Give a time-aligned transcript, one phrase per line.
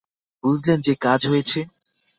[0.43, 1.59] বুঝলে যে কাজ হয়েছে।